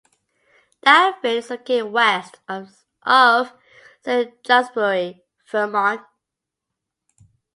[0.83, 2.69] Danville is located west of
[4.03, 6.01] Saint Johnsbury, Vermont.